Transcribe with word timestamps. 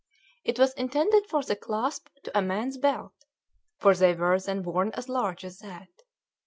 It 0.43 0.57
was 0.57 0.73
intended 0.73 1.27
for 1.27 1.43
the 1.43 1.55
clasp 1.55 2.07
to 2.23 2.35
a 2.35 2.41
man's 2.41 2.79
belt; 2.79 3.13
for 3.77 3.93
they 3.93 4.15
were 4.15 4.39
then 4.39 4.63
worn 4.63 4.89
as 4.95 5.07
large 5.07 5.45
as 5.45 5.59
that. 5.59 5.89